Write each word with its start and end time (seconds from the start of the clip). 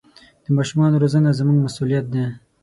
د 0.45 0.47
ماشومانو 0.57 1.01
روزنه 1.03 1.29
زموږ 1.39 1.57
مسوولیت 1.65 2.05
دی. 2.13 2.25